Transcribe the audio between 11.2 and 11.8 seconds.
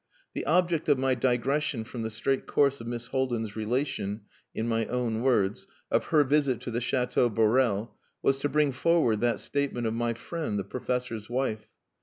wife.